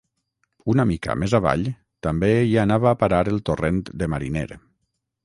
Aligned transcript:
Una 0.73 0.85
mica 0.91 1.15
més 1.23 1.35
avall 1.39 1.65
també 2.07 2.29
hi 2.53 2.57
anava 2.63 2.89
a 2.93 2.97
parar 3.03 3.21
el 3.33 3.39
torrent 3.51 3.79
de 4.03 4.09
Mariner. 4.15 4.47